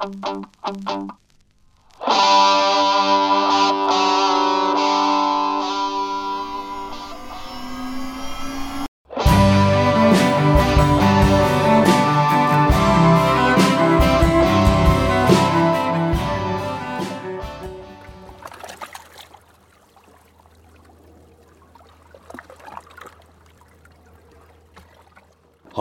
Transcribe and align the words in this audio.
Thank 0.00 0.26
you. 0.90 1.29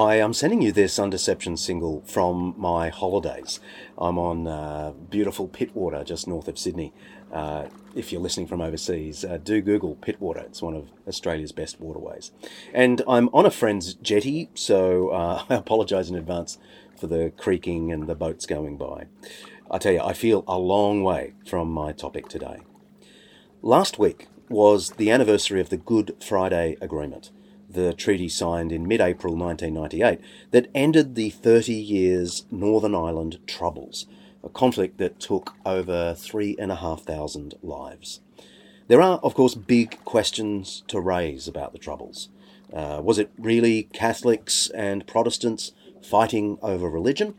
Hi, 0.02 0.16
I'm 0.16 0.32
sending 0.32 0.62
you 0.62 0.72
this 0.72 0.98
Undeception 0.98 1.60
single 1.60 2.04
from 2.06 2.56
my 2.58 2.88
holidays. 2.88 3.60
I'm 3.98 4.18
on 4.18 4.48
uh, 4.48 4.94
beautiful 5.10 5.50
Pittwater, 5.50 6.06
just 6.06 6.26
north 6.26 6.48
of 6.48 6.58
Sydney. 6.58 6.94
Uh, 7.34 7.68
if 7.94 8.14
you're 8.14 8.22
listening 8.22 8.48
from 8.48 8.62
overseas, 8.62 9.26
uh, 9.26 9.40
do 9.44 9.60
Google 9.60 9.98
Pittwater. 9.98 10.46
It's 10.46 10.62
one 10.62 10.74
of 10.74 10.90
Australia's 11.06 11.52
best 11.52 11.82
waterways. 11.82 12.32
And 12.74 13.02
I'm 13.10 13.28
on 13.34 13.46
a 13.46 13.52
friend's 13.52 13.94
jetty, 13.96 14.50
so 14.54 15.10
uh, 15.10 15.44
I 15.50 15.56
apologise 15.56 16.10
in 16.10 16.16
advance 16.16 16.58
for 16.98 17.08
the 17.08 17.34
creaking 17.36 17.92
and 17.92 18.08
the 18.08 18.16
boats 18.16 18.46
going 18.46 18.78
by. 18.78 19.08
I 19.70 19.80
tell 19.80 19.92
you, 19.92 20.02
I 20.02 20.14
feel 20.14 20.46
a 20.48 20.58
long 20.58 21.04
way 21.04 21.34
from 21.46 21.70
my 21.74 21.92
topic 21.92 22.30
today. 22.30 22.62
Last 23.62 24.00
week 24.00 24.28
was 24.48 24.92
the 24.92 25.12
anniversary 25.12 25.60
of 25.60 25.68
the 25.68 25.76
Good 25.76 26.16
Friday 26.22 26.78
Agreement 26.80 27.32
the 27.70 27.94
treaty 27.94 28.28
signed 28.28 28.72
in 28.72 28.88
mid 28.88 29.02
April 29.02 29.36
1998 29.36 30.20
that 30.52 30.70
ended 30.74 31.16
the 31.16 31.30
30 31.30 31.74
years 31.74 32.46
Northern 32.50 32.96
Ireland 32.96 33.40
Troubles, 33.46 34.08
a 34.44 34.50
conflict 34.50 34.98
that 34.98 35.20
took 35.20 35.54
over 35.66 36.14
3,500 36.14 37.56
lives. 37.62 38.22
There 38.88 39.02
are, 39.02 39.20
of 39.20 39.36
course, 39.36 39.54
big 39.54 40.04
questions 40.04 40.84
to 40.88 41.00
raise 41.00 41.48
about 41.48 41.74
the 41.74 41.78
Troubles. 41.78 42.30
Uh, 42.74 43.02
was 43.04 43.20
it 43.20 43.32
really 43.38 43.84
Catholics 43.94 44.70
and 44.74 45.06
Protestants 45.06 45.74
fighting 46.02 46.58
over 46.62 46.90
religion? 46.90 47.36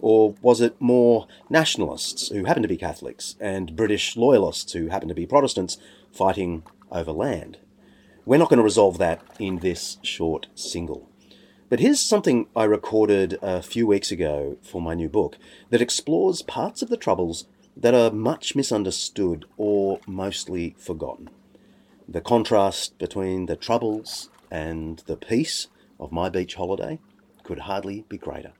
Or 0.00 0.34
was 0.42 0.60
it 0.60 0.80
more 0.80 1.26
nationalists 1.48 2.28
who 2.28 2.44
happened 2.44 2.64
to 2.64 2.68
be 2.68 2.76
Catholics 2.76 3.36
and 3.40 3.76
British 3.76 4.16
loyalists 4.16 4.72
who 4.72 4.88
happened 4.88 5.08
to 5.08 5.14
be 5.14 5.26
Protestants 5.26 5.78
fighting 6.12 6.62
over 6.90 7.12
land? 7.12 7.58
We're 8.26 8.38
not 8.38 8.48
going 8.48 8.58
to 8.58 8.64
resolve 8.64 8.96
that 8.98 9.20
in 9.38 9.58
this 9.58 9.98
short 10.02 10.46
single. 10.54 11.10
But 11.68 11.80
here's 11.80 12.00
something 12.00 12.46
I 12.56 12.64
recorded 12.64 13.38
a 13.42 13.60
few 13.60 13.86
weeks 13.86 14.10
ago 14.10 14.56
for 14.62 14.80
my 14.80 14.94
new 14.94 15.10
book 15.10 15.36
that 15.68 15.82
explores 15.82 16.40
parts 16.40 16.80
of 16.80 16.88
the 16.88 16.96
Troubles 16.96 17.46
that 17.76 17.92
are 17.92 18.10
much 18.10 18.56
misunderstood 18.56 19.44
or 19.58 20.00
mostly 20.06 20.74
forgotten. 20.78 21.28
The 22.08 22.22
contrast 22.22 22.96
between 22.96 23.44
the 23.44 23.56
Troubles 23.56 24.30
and 24.50 25.02
the 25.06 25.16
peace 25.16 25.66
of 26.00 26.10
my 26.10 26.30
beach 26.30 26.54
holiday 26.54 27.00
could 27.42 27.60
hardly 27.60 28.06
be 28.08 28.16
greater. 28.16 28.52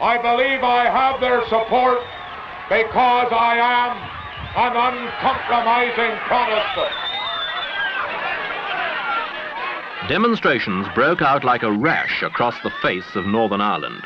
I 0.00 0.16
believe 0.18 0.62
I 0.62 0.84
have 0.84 1.20
their 1.20 1.42
support 1.48 1.98
because 2.68 3.32
I 3.32 3.56
am 3.58 4.15
an 4.56 4.72
uncompromising 4.74 6.16
Protestant. 6.26 6.94
Demonstrations 10.08 10.86
broke 10.94 11.20
out 11.20 11.44
like 11.44 11.62
a 11.62 11.70
rash 11.70 12.22
across 12.22 12.54
the 12.62 12.72
face 12.80 13.16
of 13.16 13.26
Northern 13.26 13.60
Ireland. 13.60 14.02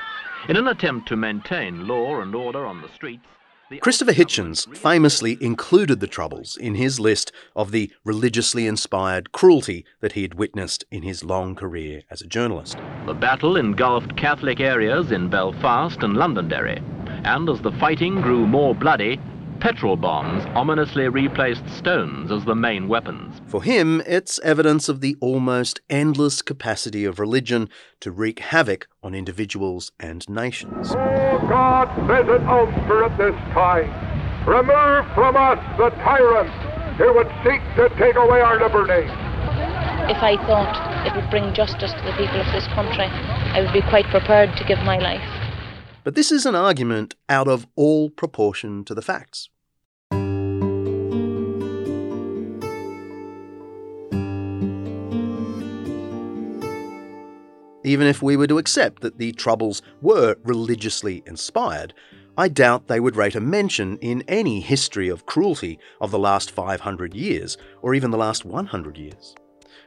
In 0.49 0.57
an 0.57 0.67
attempt 0.67 1.07
to 1.09 1.17
maintain 1.17 1.87
law 1.87 2.21
and 2.21 2.35
order 2.35 2.67
on 2.67 2.83
the 2.83 2.89
streets, 2.89 3.27
Christopher 3.81 4.13
Hitchens 4.13 4.67
famously 4.77 5.39
included 5.41 6.01
the 6.01 6.09
Troubles 6.09 6.57
in 6.57 6.75
his 6.75 6.99
list 6.99 7.31
of 7.55 7.71
the 7.71 7.93
religiously 8.05 8.67
inspired 8.67 9.31
cruelty 9.31 9.85
that 10.01 10.13
he 10.13 10.23
had 10.23 10.35
witnessed 10.35 10.83
in 10.91 11.05
his 11.05 11.23
long 11.23 11.55
career 11.55 12.03
as 12.11 12.21
a 12.21 12.27
journalist. 12.27 12.77
The 13.07 13.15
battle 13.15 13.57
engulfed 13.57 14.17
Catholic 14.17 14.59
areas 14.59 15.13
in 15.13 15.29
Belfast 15.29 16.03
and 16.03 16.17
Londonderry, 16.17 16.83
and 17.23 17.49
as 17.49 17.61
the 17.61 17.71
fighting 17.73 18.21
grew 18.21 18.45
more 18.45 18.75
bloody, 18.75 19.21
Petrol 19.61 19.97
bombs 19.97 20.43
ominously 20.55 21.07
replaced 21.09 21.69
stones 21.69 22.33
as 22.33 22.45
the 22.47 22.55
main 22.55 22.89
weapons. 22.89 23.43
For 23.47 23.63
him, 23.63 24.03
it's 24.07 24.41
evidence 24.41 24.89
of 24.89 25.03
the 25.03 25.17
almost 25.21 25.83
endless 25.91 26.41
capacity 26.41 27.05
of 27.05 27.19
religion 27.19 27.69
to 28.01 28.11
wreak 28.11 28.39
havoc 28.39 28.89
on 29.03 29.15
individuals 29.15 29.93
and 30.01 30.27
nations. 30.31 30.93
Oh, 30.93 31.47
God, 31.47 31.95
send 32.09 32.31
an 32.31 32.47
Ulster 32.49 33.05
at 33.05 33.19
this 33.19 33.37
time. 33.53 33.93
Remove 34.49 35.05
from 35.15 35.37
us 35.37 35.59
the 35.77 35.91
tyrant 36.03 36.49
who 36.97 37.13
would 37.13 37.29
seek 37.45 37.61
to 37.77 37.91
take 37.99 38.17
away 38.17 38.41
our 38.41 38.59
liberty. 38.59 39.07
If 40.11 40.23
I 40.23 40.37
thought 40.47 41.07
it 41.07 41.15
would 41.15 41.29
bring 41.29 41.53
justice 41.53 41.93
to 41.93 42.03
the 42.03 42.13
people 42.13 42.41
of 42.41 42.51
this 42.53 42.67
country, 42.69 43.05
I 43.05 43.61
would 43.61 43.73
be 43.75 43.83
quite 43.83 44.07
prepared 44.07 44.57
to 44.57 44.65
give 44.65 44.79
my 44.79 44.97
life. 44.97 45.40
But 46.11 46.17
this 46.17 46.33
is 46.33 46.45
an 46.45 46.57
argument 46.57 47.15
out 47.29 47.47
of 47.47 47.69
all 47.77 48.11
proportion 48.11 48.85
to 48.87 48.97
the 48.97 49.01
facts. 49.01 49.49
Even 57.85 58.09
if 58.09 58.21
we 58.21 58.37
were 58.37 58.49
to 58.49 58.59
accept 58.59 59.03
that 59.03 59.19
the 59.19 59.31
Troubles 59.31 59.83
were 60.03 60.35
religiously 60.43 61.23
inspired, 61.27 61.95
I 62.37 62.49
doubt 62.49 62.89
they 62.89 62.99
would 62.99 63.15
rate 63.15 63.37
a 63.37 63.41
mention 63.41 63.97
in 63.99 64.25
any 64.27 64.59
history 64.59 65.09
of 65.09 65.27
cruelty 65.27 65.79
of 66.01 66.11
the 66.11 66.19
last 66.19 66.51
500 66.51 67.15
years, 67.15 67.57
or 67.83 67.95
even 67.95 68.11
the 68.11 68.19
last 68.19 68.45
100 68.45 68.99
years. 68.99 69.37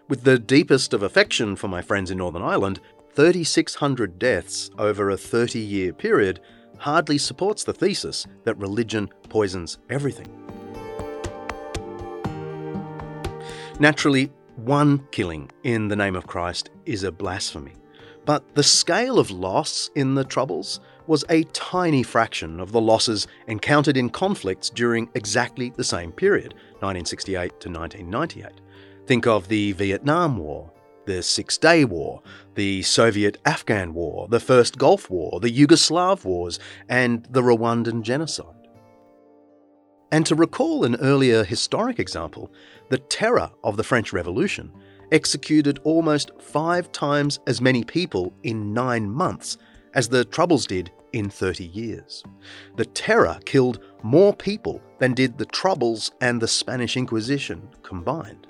With 0.07 0.23
the 0.23 0.39
deepest 0.39 0.93
of 0.93 1.03
affection 1.03 1.57
for 1.57 1.67
my 1.67 1.81
friends 1.81 2.09
in 2.09 2.19
Northern 2.19 2.43
Ireland, 2.43 2.79
3,600 3.15 4.17
deaths 4.17 4.69
over 4.77 5.09
a 5.09 5.17
30 5.17 5.59
year 5.59 5.93
period 5.93 6.39
hardly 6.77 7.17
supports 7.17 7.63
the 7.63 7.73
thesis 7.73 8.25
that 8.43 8.57
religion 8.57 9.09
poisons 9.29 9.77
everything. 9.89 10.27
Naturally, 13.79 14.31
one 14.55 15.05
killing 15.11 15.51
in 15.63 15.87
the 15.87 15.95
name 15.95 16.15
of 16.15 16.27
Christ 16.27 16.69
is 16.85 17.03
a 17.03 17.11
blasphemy. 17.11 17.73
But 18.25 18.55
the 18.55 18.63
scale 18.63 19.19
of 19.19 19.31
loss 19.31 19.89
in 19.95 20.15
the 20.15 20.23
Troubles 20.23 20.79
was 21.07 21.25
a 21.29 21.43
tiny 21.45 22.03
fraction 22.03 22.59
of 22.59 22.71
the 22.71 22.79
losses 22.79 23.27
encountered 23.47 23.97
in 23.97 24.09
conflicts 24.09 24.69
during 24.69 25.09
exactly 25.15 25.71
the 25.75 25.83
same 25.83 26.11
period, 26.11 26.53
1968 26.79 27.59
to 27.59 27.69
1998. 27.69 28.61
Think 29.05 29.27
of 29.27 29.49
the 29.49 29.73
Vietnam 29.73 30.37
War, 30.37 30.71
the 31.05 31.21
Six 31.23 31.57
Day 31.57 31.85
War, 31.85 32.21
the 32.55 32.81
Soviet 32.81 33.37
Afghan 33.45 33.93
War, 33.93 34.27
the 34.27 34.39
First 34.39 34.77
Gulf 34.77 35.09
War, 35.09 35.39
the 35.39 35.51
Yugoslav 35.51 36.23
Wars, 36.25 36.59
and 36.89 37.27
the 37.29 37.41
Rwandan 37.41 38.01
Genocide. 38.01 38.45
And 40.11 40.25
to 40.27 40.35
recall 40.35 40.85
an 40.85 40.95
earlier 40.97 41.43
historic 41.43 41.99
example, 41.99 42.51
the 42.89 42.99
terror 42.99 43.49
of 43.63 43.77
the 43.77 43.83
French 43.83 44.13
Revolution 44.13 44.71
executed 45.11 45.79
almost 45.83 46.31
five 46.39 46.91
times 46.91 47.39
as 47.47 47.61
many 47.61 47.83
people 47.83 48.33
in 48.43 48.73
nine 48.73 49.09
months 49.09 49.57
as 49.93 50.09
the 50.09 50.25
Troubles 50.25 50.65
did 50.65 50.91
in 51.13 51.29
30 51.29 51.65
years. 51.65 52.23
The 52.75 52.85
Terror 52.85 53.39
killed 53.45 53.79
more 54.01 54.33
people 54.33 54.81
than 54.99 55.13
did 55.13 55.37
the 55.37 55.45
Troubles 55.45 56.11
and 56.21 56.41
the 56.41 56.47
Spanish 56.47 56.97
Inquisition 56.97 57.69
combined. 57.83 58.47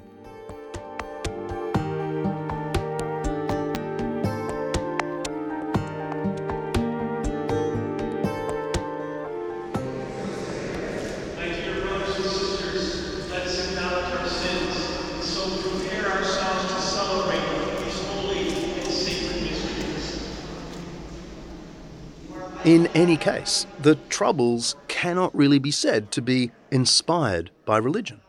In 22.65 22.87
any 22.95 23.17
case, 23.17 23.67
the 23.81 23.95
Troubles 24.07 24.77
cannot 24.87 25.35
really 25.35 25.59
be 25.59 25.69
said 25.69 26.11
to 26.13 26.21
be 26.21 26.51
inspired 26.71 27.51
by 27.65 27.77
religion. 27.77 28.21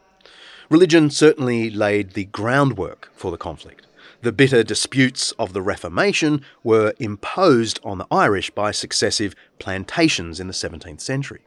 Religion 0.69 1.09
certainly 1.09 1.71
laid 1.71 2.15
the 2.15 2.25
groundwork 2.25 3.13
for 3.15 3.31
the 3.31 3.37
conflict. 3.37 3.87
The 4.23 4.33
bitter 4.33 4.65
disputes 4.65 5.31
of 5.39 5.53
the 5.53 5.63
Reformation 5.63 6.43
were 6.65 6.95
imposed 6.99 7.79
on 7.85 7.99
the 7.99 8.09
Irish 8.11 8.51
by 8.51 8.73
successive 8.73 9.37
plantations 9.61 10.41
in 10.41 10.49
the 10.49 10.53
17th 10.53 11.01
century. 11.01 11.43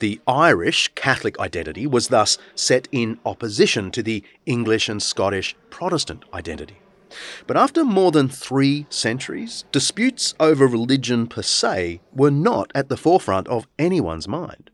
The 0.00 0.20
Irish 0.26 0.88
Catholic 0.96 1.38
identity 1.38 1.86
was 1.86 2.08
thus 2.08 2.36
set 2.56 2.88
in 2.90 3.20
opposition 3.24 3.92
to 3.92 4.02
the 4.02 4.24
English 4.44 4.88
and 4.88 5.00
Scottish 5.00 5.54
Protestant 5.70 6.24
identity. 6.34 6.78
But 7.46 7.56
after 7.56 7.84
more 7.84 8.10
than 8.10 8.28
three 8.28 8.86
centuries, 8.90 9.64
disputes 9.72 10.34
over 10.40 10.66
religion 10.66 11.26
per 11.26 11.42
se 11.42 12.00
were 12.12 12.30
not 12.30 12.70
at 12.74 12.88
the 12.88 12.96
forefront 12.96 13.48
of 13.48 13.66
anyone's 13.78 14.28
mind. 14.28 14.70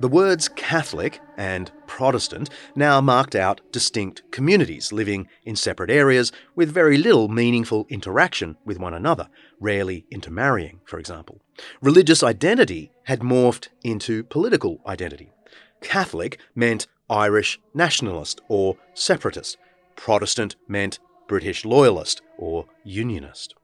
The 0.00 0.08
words 0.08 0.48
Catholic 0.48 1.20
and 1.36 1.72
Protestant 1.88 2.50
now 2.76 3.00
marked 3.00 3.34
out 3.34 3.60
distinct 3.72 4.22
communities 4.30 4.92
living 4.92 5.26
in 5.44 5.56
separate 5.56 5.90
areas 5.90 6.30
with 6.54 6.70
very 6.72 6.96
little 6.96 7.26
meaningful 7.26 7.84
interaction 7.88 8.56
with 8.64 8.78
one 8.78 8.94
another, 8.94 9.28
rarely 9.58 10.06
intermarrying, 10.08 10.78
for 10.84 11.00
example. 11.00 11.40
Religious 11.82 12.22
identity 12.22 12.92
had 13.06 13.20
morphed 13.22 13.70
into 13.82 14.22
political 14.22 14.80
identity. 14.86 15.32
Catholic 15.80 16.38
meant 16.54 16.86
Irish 17.10 17.58
nationalist 17.74 18.40
or 18.48 18.76
separatist. 18.94 19.56
Protestant 19.96 20.56
meant 20.66 20.98
British 21.26 21.64
loyalist 21.64 22.22
or 22.36 22.66
unionist. 22.84 23.54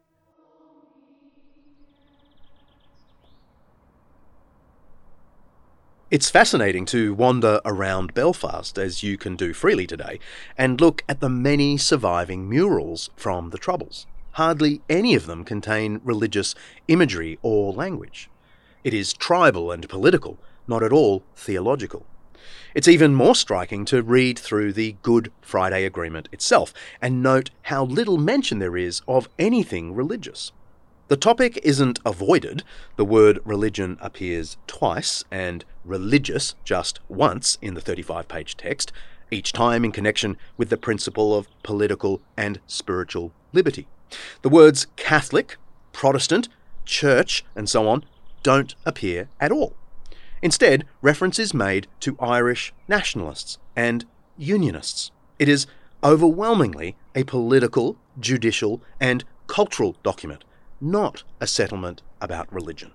It's 6.10 6.30
fascinating 6.30 6.86
to 6.86 7.12
wander 7.14 7.60
around 7.64 8.14
Belfast, 8.14 8.78
as 8.78 9.02
you 9.02 9.18
can 9.18 9.34
do 9.34 9.52
freely 9.52 9.86
today, 9.86 10.20
and 10.56 10.80
look 10.80 11.02
at 11.08 11.20
the 11.20 11.28
many 11.28 11.76
surviving 11.76 12.48
murals 12.48 13.10
from 13.16 13.50
the 13.50 13.58
Troubles. 13.58 14.06
Hardly 14.32 14.80
any 14.88 15.14
of 15.14 15.26
them 15.26 15.44
contain 15.44 16.00
religious 16.04 16.54
imagery 16.88 17.38
or 17.42 17.72
language. 17.72 18.30
It 18.84 18.94
is 18.94 19.12
tribal 19.12 19.72
and 19.72 19.88
political, 19.88 20.38
not 20.68 20.82
at 20.82 20.92
all 20.92 21.24
theological. 21.34 22.06
It's 22.74 22.88
even 22.88 23.14
more 23.14 23.34
striking 23.34 23.84
to 23.86 24.02
read 24.02 24.38
through 24.38 24.72
the 24.72 24.96
Good 25.02 25.30
Friday 25.40 25.84
Agreement 25.84 26.28
itself 26.32 26.74
and 27.00 27.22
note 27.22 27.50
how 27.62 27.84
little 27.84 28.18
mention 28.18 28.58
there 28.58 28.76
is 28.76 29.02
of 29.06 29.28
anything 29.38 29.94
religious. 29.94 30.52
The 31.08 31.16
topic 31.16 31.60
isn't 31.62 32.00
avoided. 32.06 32.62
The 32.96 33.04
word 33.04 33.38
religion 33.44 33.98
appears 34.00 34.56
twice 34.66 35.22
and 35.30 35.64
religious 35.84 36.54
just 36.64 36.98
once 37.08 37.58
in 37.60 37.74
the 37.74 37.80
35 37.80 38.26
page 38.26 38.56
text, 38.56 38.90
each 39.30 39.52
time 39.52 39.84
in 39.84 39.92
connection 39.92 40.38
with 40.56 40.70
the 40.70 40.76
principle 40.76 41.36
of 41.36 41.48
political 41.62 42.22
and 42.36 42.58
spiritual 42.66 43.32
liberty. 43.52 43.86
The 44.42 44.48
words 44.48 44.86
Catholic, 44.96 45.56
Protestant, 45.92 46.48
Church, 46.84 47.44
and 47.54 47.68
so 47.68 47.86
on 47.88 48.04
don't 48.42 48.74
appear 48.84 49.28
at 49.40 49.52
all. 49.52 49.74
Instead, 50.44 50.84
reference 51.00 51.38
is 51.38 51.54
made 51.54 51.86
to 52.00 52.18
Irish 52.20 52.74
nationalists 52.86 53.56
and 53.74 54.04
unionists. 54.36 55.10
It 55.38 55.48
is 55.48 55.66
overwhelmingly 56.04 56.96
a 57.14 57.24
political, 57.24 57.96
judicial, 58.20 58.82
and 59.00 59.24
cultural 59.46 59.96
document, 60.02 60.44
not 60.82 61.22
a 61.40 61.46
settlement 61.46 62.02
about 62.20 62.52
religion. 62.52 62.92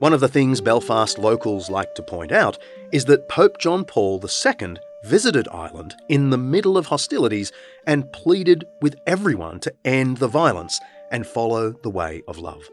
One 0.00 0.12
of 0.12 0.20
the 0.20 0.28
things 0.28 0.60
Belfast 0.60 1.18
locals 1.18 1.70
like 1.70 1.94
to 1.94 2.02
point 2.02 2.30
out 2.30 2.58
is 2.92 3.06
that 3.06 3.28
Pope 3.30 3.56
John 3.58 3.86
Paul 3.86 4.22
II 4.22 4.76
visited 5.04 5.48
Ireland 5.52 5.94
in 6.08 6.30
the 6.30 6.38
middle 6.38 6.76
of 6.76 6.86
hostilities 6.86 7.52
and 7.86 8.12
pleaded 8.12 8.64
with 8.82 8.96
everyone 9.06 9.60
to 9.60 9.74
end 9.84 10.18
the 10.18 10.28
violence 10.28 10.80
and 11.10 11.26
follow 11.26 11.72
the 11.82 11.90
way 11.90 12.22
of 12.28 12.38
love. 12.38 12.68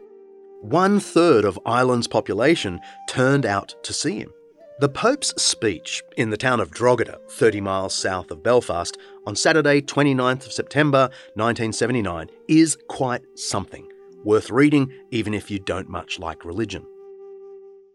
One 0.62 1.00
third 1.00 1.44
of 1.44 1.58
Ireland's 1.64 2.08
population 2.08 2.80
turned 3.08 3.46
out 3.46 3.74
to 3.84 3.92
see 3.92 4.18
him. 4.18 4.32
The 4.78 4.88
Pope's 4.88 5.32
speech 5.40 6.02
in 6.18 6.28
the 6.28 6.36
town 6.36 6.60
of 6.60 6.70
Drogheda, 6.70 7.18
30 7.30 7.62
miles 7.62 7.94
south 7.94 8.30
of 8.30 8.42
Belfast, 8.42 8.98
on 9.26 9.34
Saturday, 9.34 9.80
29th 9.80 10.44
of 10.44 10.52
September 10.52 11.08
1979, 11.34 12.30
is 12.48 12.76
quite 12.88 13.22
something, 13.36 13.88
worth 14.22 14.50
reading 14.50 14.92
even 15.10 15.32
if 15.32 15.50
you 15.50 15.58
don't 15.58 15.88
much 15.88 16.18
like 16.18 16.44
religion. 16.44 16.84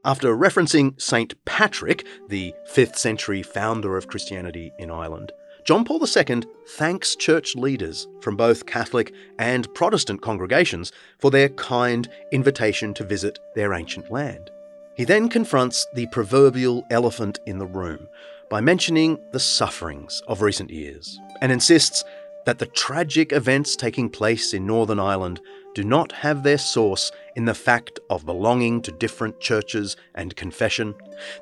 After 0.03 0.35
referencing 0.35 0.99
St. 0.99 1.35
Patrick, 1.45 2.07
the 2.27 2.55
5th 2.73 2.95
century 2.95 3.43
founder 3.43 3.97
of 3.97 4.07
Christianity 4.07 4.71
in 4.79 4.89
Ireland, 4.89 5.31
John 5.63 5.85
Paul 5.85 6.03
II 6.03 6.41
thanks 6.69 7.15
church 7.15 7.55
leaders 7.55 8.07
from 8.19 8.35
both 8.35 8.65
Catholic 8.65 9.13
and 9.37 9.71
Protestant 9.75 10.23
congregations 10.23 10.91
for 11.19 11.29
their 11.29 11.49
kind 11.49 12.09
invitation 12.31 12.95
to 12.95 13.03
visit 13.03 13.37
their 13.53 13.75
ancient 13.75 14.11
land. 14.11 14.49
He 14.95 15.03
then 15.03 15.29
confronts 15.29 15.85
the 15.93 16.07
proverbial 16.07 16.83
elephant 16.89 17.39
in 17.45 17.59
the 17.59 17.67
room 17.67 18.07
by 18.49 18.59
mentioning 18.59 19.19
the 19.31 19.39
sufferings 19.39 20.23
of 20.27 20.41
recent 20.41 20.71
years 20.71 21.19
and 21.43 21.51
insists 21.51 22.03
that 22.47 22.57
the 22.57 22.65
tragic 22.65 23.33
events 23.33 23.75
taking 23.75 24.09
place 24.09 24.51
in 24.51 24.65
Northern 24.65 24.99
Ireland 24.99 25.41
do 25.75 25.83
not 25.83 26.11
have 26.11 26.41
their 26.41 26.57
source 26.57 27.11
in 27.35 27.45
the 27.45 27.53
fact 27.53 27.99
of 28.09 28.25
belonging 28.25 28.81
to 28.81 28.91
different 28.91 29.39
churches 29.39 29.95
and 30.15 30.35
confession, 30.35 30.95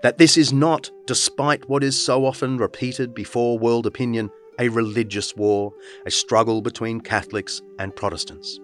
that 0.03 0.17
this 0.17 0.37
is 0.37 0.53
not, 0.53 0.89
despite 1.05 1.69
what 1.69 1.83
is 1.83 1.99
so 1.99 2.25
often 2.25 2.57
repeated 2.57 3.13
before 3.13 3.57
world 3.57 3.85
opinion, 3.85 4.29
a 4.59 4.69
religious 4.69 5.35
war, 5.35 5.73
a 6.05 6.11
struggle 6.11 6.61
between 6.61 7.01
Catholics 7.01 7.61
and 7.79 7.95
Protestants. 7.95 8.59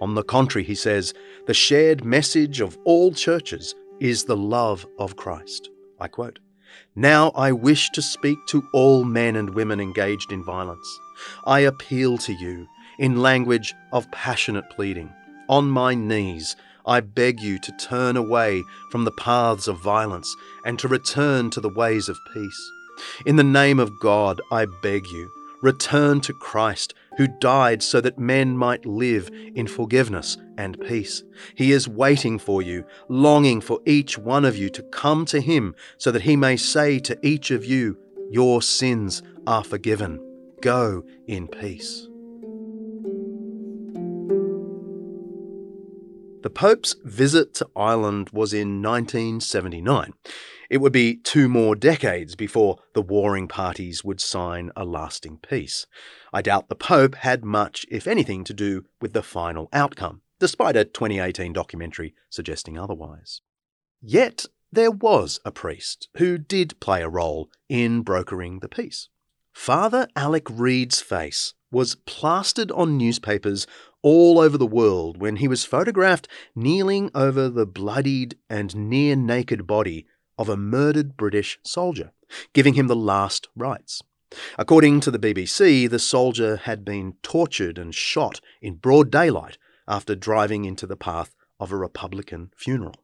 On 0.00 0.14
the 0.14 0.22
contrary, 0.22 0.64
he 0.64 0.74
says, 0.74 1.14
the 1.46 1.54
shared 1.54 2.04
message 2.04 2.60
of 2.60 2.78
all 2.84 3.12
churches 3.12 3.74
is 4.00 4.24
the 4.24 4.36
love 4.36 4.86
of 4.98 5.16
Christ. 5.16 5.70
I 5.98 6.08
quote, 6.08 6.38
Now 6.94 7.30
I 7.30 7.52
wish 7.52 7.90
to 7.90 8.02
speak 8.02 8.38
to 8.48 8.66
all 8.72 9.04
men 9.04 9.36
and 9.36 9.54
women 9.54 9.80
engaged 9.80 10.32
in 10.32 10.44
violence. 10.44 10.86
I 11.44 11.60
appeal 11.60 12.18
to 12.18 12.32
you 12.32 12.66
in 12.98 13.22
language 13.22 13.74
of 13.92 14.10
passionate 14.10 14.68
pleading. 14.70 15.12
On 15.50 15.68
my 15.68 15.96
knees, 15.96 16.54
I 16.86 17.00
beg 17.00 17.40
you 17.40 17.58
to 17.58 17.72
turn 17.72 18.16
away 18.16 18.62
from 18.92 19.04
the 19.04 19.10
paths 19.10 19.66
of 19.66 19.82
violence 19.82 20.32
and 20.64 20.78
to 20.78 20.86
return 20.86 21.50
to 21.50 21.60
the 21.60 21.68
ways 21.68 22.08
of 22.08 22.16
peace. 22.32 22.70
In 23.26 23.34
the 23.34 23.42
name 23.42 23.80
of 23.80 23.98
God, 23.98 24.40
I 24.52 24.66
beg 24.80 25.08
you, 25.08 25.28
return 25.60 26.20
to 26.20 26.32
Christ, 26.32 26.94
who 27.16 27.26
died 27.40 27.82
so 27.82 28.00
that 28.00 28.16
men 28.16 28.56
might 28.56 28.86
live 28.86 29.28
in 29.56 29.66
forgiveness 29.66 30.38
and 30.56 30.80
peace. 30.86 31.24
He 31.56 31.72
is 31.72 31.88
waiting 31.88 32.38
for 32.38 32.62
you, 32.62 32.84
longing 33.08 33.60
for 33.60 33.80
each 33.84 34.16
one 34.16 34.44
of 34.44 34.56
you 34.56 34.70
to 34.70 34.84
come 34.84 35.24
to 35.26 35.40
him 35.40 35.74
so 35.98 36.12
that 36.12 36.22
he 36.22 36.36
may 36.36 36.56
say 36.56 37.00
to 37.00 37.18
each 37.26 37.50
of 37.50 37.64
you, 37.64 37.98
Your 38.30 38.62
sins 38.62 39.20
are 39.48 39.64
forgiven. 39.64 40.24
Go 40.60 41.02
in 41.26 41.48
peace. 41.48 42.06
The 46.42 46.48
Pope's 46.50 46.96
visit 47.04 47.52
to 47.54 47.68
Ireland 47.76 48.30
was 48.32 48.54
in 48.54 48.80
1979. 48.80 50.14
It 50.70 50.78
would 50.78 50.92
be 50.92 51.16
two 51.16 51.48
more 51.50 51.76
decades 51.76 52.34
before 52.34 52.78
the 52.94 53.02
warring 53.02 53.46
parties 53.46 54.02
would 54.04 54.22
sign 54.22 54.70
a 54.74 54.86
lasting 54.86 55.38
peace. 55.46 55.86
I 56.32 56.40
doubt 56.40 56.70
the 56.70 56.76
Pope 56.76 57.16
had 57.16 57.44
much, 57.44 57.84
if 57.90 58.06
anything, 58.06 58.44
to 58.44 58.54
do 58.54 58.86
with 59.02 59.12
the 59.12 59.22
final 59.22 59.68
outcome, 59.72 60.22
despite 60.38 60.76
a 60.76 60.86
2018 60.86 61.52
documentary 61.52 62.14
suggesting 62.30 62.78
otherwise. 62.78 63.42
Yet 64.00 64.46
there 64.72 64.90
was 64.90 65.40
a 65.44 65.52
priest 65.52 66.08
who 66.16 66.38
did 66.38 66.80
play 66.80 67.02
a 67.02 67.08
role 67.08 67.50
in 67.68 68.00
brokering 68.00 68.60
the 68.60 68.68
peace. 68.68 69.10
Father 69.52 70.08
Alec 70.16 70.46
Reid's 70.48 71.02
face 71.02 71.52
was 71.70 71.94
plastered 71.94 72.70
on 72.72 72.96
newspapers 72.96 73.66
all 74.02 74.38
over 74.38 74.58
the 74.58 74.66
world 74.66 75.20
when 75.20 75.36
he 75.36 75.48
was 75.48 75.64
photographed 75.64 76.28
kneeling 76.54 77.10
over 77.14 77.48
the 77.48 77.66
bloodied 77.66 78.36
and 78.48 78.74
near 78.74 79.14
naked 79.14 79.66
body 79.66 80.06
of 80.38 80.48
a 80.48 80.56
murdered 80.56 81.16
British 81.16 81.58
soldier, 81.62 82.12
giving 82.52 82.74
him 82.74 82.86
the 82.86 82.96
last 82.96 83.48
rites. 83.54 84.02
According 84.58 85.00
to 85.00 85.10
the 85.10 85.18
BBC, 85.18 85.90
the 85.90 85.98
soldier 85.98 86.56
had 86.56 86.84
been 86.84 87.14
tortured 87.22 87.78
and 87.78 87.94
shot 87.94 88.40
in 88.62 88.76
broad 88.76 89.10
daylight 89.10 89.58
after 89.88 90.14
driving 90.14 90.64
into 90.64 90.86
the 90.86 90.96
path 90.96 91.34
of 91.58 91.72
a 91.72 91.76
Republican 91.76 92.52
funeral. 92.56 92.96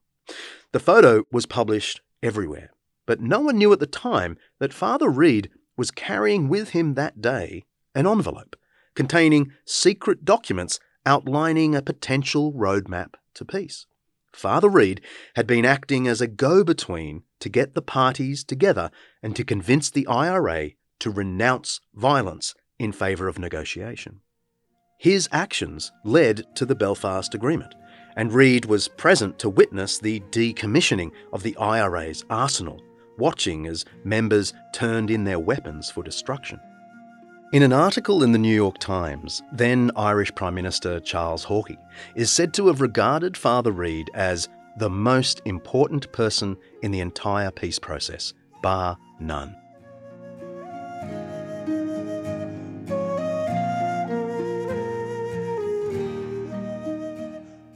The 0.73 0.81
photo 0.81 1.25
was 1.31 1.47
published 1.47 2.01
everywhere, 2.23 2.71
but 3.07 3.21
no 3.21 3.41
one 3.41 3.59
knew 3.59 3.73
at 3.73 3.81
the 3.81 3.87
time 3.87 4.39
that 4.61 4.73
Father 4.73 5.09
Reid 5.09 5.51
was 5.77 5.91
carrying 5.91 6.49
with 6.49 6.71
him 6.71 6.95
that 6.95 7.21
day 7.21 7.65
an 7.97 8.07
envelope 8.07 8.55
containing 8.95 9.53
secret 9.65 10.25
documents 10.25 10.79
outlining 11.05 11.75
a 11.75 11.83
potential 11.83 12.53
roadmap 12.53 13.15
to 13.35 13.45
peace. 13.45 13.87
Father 14.33 14.69
Reid 14.69 15.01
had 15.35 15.47
been 15.47 15.65
acting 15.65 16.07
as 16.07 16.21
a 16.21 16.27
go 16.27 16.63
between 16.63 17.23
to 17.41 17.49
get 17.49 17.75
the 17.75 17.83
parties 17.83 18.45
together 18.45 18.91
and 19.23 19.35
to 19.35 19.45
convince 19.45 19.91
the 19.91 20.07
IRA 20.07 20.71
to 20.99 21.11
renounce 21.11 21.81
violence 21.95 22.55
in 22.79 22.93
favour 22.93 23.29
of 23.29 23.39
negotiation. 23.39 24.21
His 24.99 25.29
actions 25.33 25.93
led 26.05 26.45
to 26.57 26.67
the 26.67 26.75
Belfast 26.75 27.35
Agreement, 27.35 27.75
and 28.17 28.33
Reid 28.33 28.65
was 28.65 28.89
present 28.89 29.39
to 29.39 29.49
witness 29.49 29.99
the 29.99 30.21
decommissioning 30.31 31.13
of 31.33 31.43
the 31.43 31.57
IRA's 31.57 32.25
arsenal, 32.29 32.83
watching 33.19 33.67
as 33.67 33.85
members 34.05 34.53
turned 34.75 35.11
in 35.11 35.25
their 35.25 35.39
weapons 35.39 35.91
for 35.91 36.03
destruction. 36.03 36.61
In 37.53 37.63
an 37.63 37.73
article 37.73 38.25
in 38.25 38.33
the 38.33 38.39
New 38.39 38.55
York 38.55 38.79
Times, 38.79 39.41
then 39.53 39.93
Irish 39.95 40.35
Prime 40.35 40.57
Minister 40.57 40.99
Charles 40.99 41.47
Haughey 41.47 41.79
is 42.17 42.29
said 42.29 42.53
to 42.55 42.67
have 42.67 42.81
regarded 42.81 43.37
Father 43.37 43.71
Reid 43.71 44.11
as 44.15 44.49
the 44.79 44.91
most 44.91 45.43
important 45.45 46.11
person 46.11 46.57
in 46.83 46.91
the 46.91 46.99
entire 46.99 47.53
peace 47.53 47.79
process, 47.79 48.35
bar 48.63 48.99
none. 49.21 49.55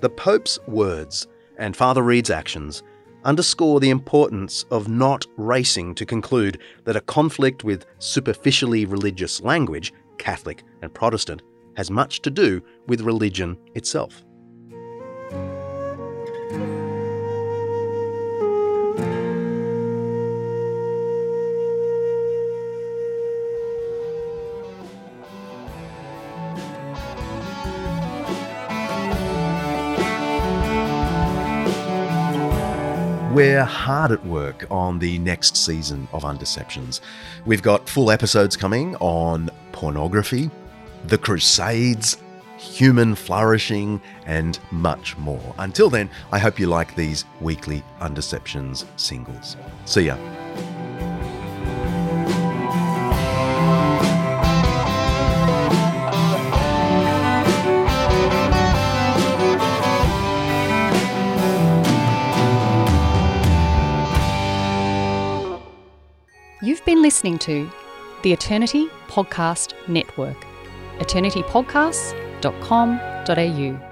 The 0.00 0.10
Pope's 0.10 0.58
words 0.66 1.28
and 1.58 1.76
Father 1.76 2.02
Reid's 2.02 2.30
actions 2.30 2.82
underscore 3.24 3.80
the 3.80 3.90
importance 3.90 4.64
of 4.70 4.88
not 4.88 5.26
racing 5.36 5.94
to 5.96 6.06
conclude 6.06 6.58
that 6.84 6.96
a 6.96 7.00
conflict 7.02 7.64
with 7.64 7.86
superficially 7.98 8.84
religious 8.84 9.40
language, 9.40 9.92
Catholic 10.18 10.62
and 10.82 10.92
Protestant, 10.92 11.42
has 11.76 11.90
much 11.90 12.22
to 12.22 12.30
do 12.30 12.62
with 12.86 13.00
religion 13.00 13.56
itself. 13.74 14.24
We're 33.30 33.62
hard 33.62 34.10
at 34.10 34.26
work 34.26 34.66
on 34.72 34.98
the 34.98 35.16
next 35.20 35.56
season 35.56 36.08
of 36.12 36.24
Undeceptions. 36.24 37.00
We've 37.46 37.62
got 37.62 37.88
full 37.88 38.10
episodes 38.10 38.56
coming 38.56 38.96
on 38.96 39.50
pornography, 39.70 40.50
the 41.04 41.16
Crusades, 41.16 42.16
human 42.58 43.14
flourishing, 43.14 44.02
and 44.26 44.58
much 44.72 45.16
more. 45.16 45.54
Until 45.58 45.88
then, 45.88 46.10
I 46.32 46.40
hope 46.40 46.58
you 46.58 46.66
like 46.66 46.96
these 46.96 47.24
weekly 47.40 47.84
Undeceptions 48.00 48.84
singles. 48.96 49.56
See 49.84 50.06
ya. 50.06 50.16
Listening 67.20 67.38
to 67.38 67.70
the 68.22 68.32
Eternity 68.32 68.88
Podcast 69.08 69.74
Network, 69.86 70.38
eternitypodcasts.com.au. 71.00 73.89